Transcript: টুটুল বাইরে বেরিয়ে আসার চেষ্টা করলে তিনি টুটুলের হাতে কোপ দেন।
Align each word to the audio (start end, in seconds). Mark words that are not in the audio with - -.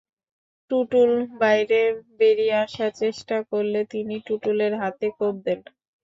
টুটুল 0.71 1.11
বাইরে 1.41 1.79
বেরিয়ে 2.19 2.55
আসার 2.63 2.91
চেষ্টা 3.01 3.37
করলে 3.51 3.79
তিনি 3.91 4.15
টুটুলের 4.27 4.73
হাতে 4.81 5.07
কোপ 5.17 5.35
দেন। 5.45 5.59